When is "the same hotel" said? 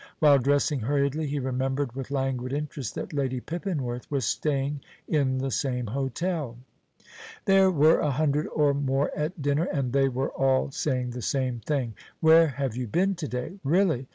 5.37-6.57